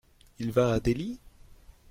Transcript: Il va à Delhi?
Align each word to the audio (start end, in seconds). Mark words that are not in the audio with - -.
Il 0.39 0.51
va 0.51 0.71
à 0.73 0.79
Delhi? 0.79 1.19